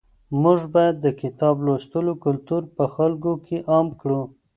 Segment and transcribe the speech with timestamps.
[0.43, 4.21] موږ باید د کتاب لوستلو کلتور په خلکو کې عام کړو.